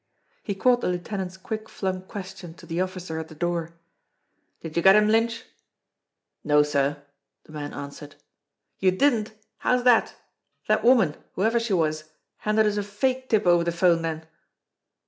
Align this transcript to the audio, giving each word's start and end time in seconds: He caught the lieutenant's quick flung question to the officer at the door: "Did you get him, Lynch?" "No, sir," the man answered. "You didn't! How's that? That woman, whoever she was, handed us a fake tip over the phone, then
He 0.41 0.55
caught 0.55 0.81
the 0.81 0.87
lieutenant's 0.87 1.37
quick 1.37 1.69
flung 1.69 2.01
question 2.01 2.55
to 2.55 2.65
the 2.65 2.81
officer 2.81 3.19
at 3.19 3.27
the 3.27 3.35
door: 3.35 3.77
"Did 4.61 4.75
you 4.75 4.81
get 4.81 4.95
him, 4.95 5.05
Lynch?" 5.07 5.43
"No, 6.43 6.63
sir," 6.63 7.03
the 7.43 7.51
man 7.51 7.71
answered. 7.71 8.15
"You 8.79 8.89
didn't! 8.89 9.33
How's 9.59 9.83
that? 9.83 10.15
That 10.67 10.83
woman, 10.83 11.17
whoever 11.33 11.59
she 11.59 11.73
was, 11.73 12.05
handed 12.37 12.65
us 12.65 12.77
a 12.77 12.83
fake 12.83 13.29
tip 13.29 13.45
over 13.45 13.63
the 13.63 13.71
phone, 13.71 14.01
then 14.01 14.25